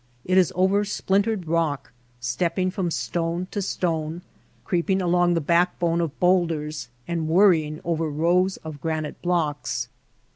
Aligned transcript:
It 0.25 0.35
is 0.35 0.51
over 0.55 0.83
splintered 0.83 1.45
rock, 1.47 1.93
step 2.19 2.55
ping 2.55 2.71
from 2.71 2.89
stone 2.89 3.45
to 3.51 3.61
stone, 3.61 4.23
creeping 4.65 4.99
along 4.99 5.35
the 5.35 5.41
backbone 5.41 6.01
of 6.01 6.19
bowlders, 6.19 6.89
and 7.07 7.27
worrying 7.27 7.79
over 7.83 8.09
rows 8.09 8.57
of 8.63 8.81
granite 8.81 9.21
blocks. 9.21 9.89